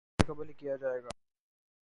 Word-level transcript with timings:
اعلان 0.03 0.19
میچ 0.19 0.21
سے 0.21 0.33
قبل 0.33 0.49
ہی 0.49 0.53
کیا 0.53 0.75
جائے 0.75 1.03
گا 1.03 1.09